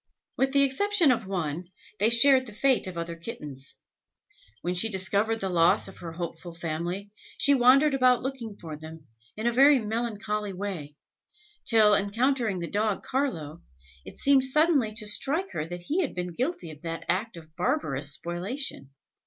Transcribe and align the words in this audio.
With 0.35 0.51
the 0.51 0.63
exception 0.63 1.11
of 1.11 1.27
one, 1.27 1.65
they 1.99 2.09
shared 2.09 2.47
the 2.47 2.53
fate 2.55 2.87
of 2.87 2.97
other 2.97 3.15
kittens. 3.15 3.75
When 4.63 4.73
she 4.73 4.89
discovered 4.89 5.41
the 5.41 5.47
loss 5.49 5.87
of 5.87 5.97
her 5.97 6.13
hopeful 6.13 6.55
family, 6.55 7.11
she 7.37 7.53
wandered 7.53 7.93
about 7.93 8.23
looking 8.23 8.57
for 8.57 8.75
them, 8.75 9.05
in 9.37 9.45
a 9.45 9.51
very 9.53 9.77
melancholy 9.77 10.53
way, 10.53 10.95
till, 11.65 11.93
encountering 11.93 12.61
the 12.61 12.67
dog 12.67 13.03
Carlo, 13.03 13.61
it 14.03 14.17
seemed 14.17 14.43
suddenly 14.45 14.91
to 14.95 15.05
strike 15.05 15.51
her 15.51 15.67
that 15.67 15.81
he 15.81 16.01
had 16.01 16.15
been 16.15 16.33
guilty 16.33 16.71
of 16.71 16.81
that 16.81 17.05
act 17.07 17.37
of 17.37 17.55
barbarous 17.55 18.11
spoliation. 18.11 18.89